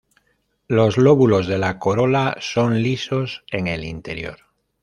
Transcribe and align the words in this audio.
Los 0.67 0.97
lóbulos 0.97 1.45
de 1.45 1.59
la 1.59 1.77
corola 1.77 2.35
son 2.39 2.81
lisos 2.81 3.43
en 3.51 3.67
el 3.67 3.83
interior. 3.83 4.39